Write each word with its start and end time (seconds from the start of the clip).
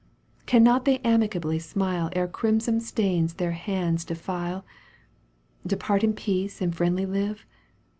Cannot 0.47 0.85
they 0.85 0.97
amicably 1.01 1.59
smile 1.59 2.09
Ere 2.15 2.27
crimson 2.27 2.79
stains 2.79 3.35
their 3.35 3.51
hands 3.51 4.03
defile. 4.03 4.65
Depart 5.63 6.03
in 6.03 6.13
peace 6.13 6.59
and 6.59 6.75
friendly 6.75 7.05
live 7.05 7.45